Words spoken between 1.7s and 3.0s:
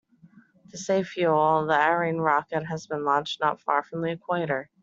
Ariane rocket has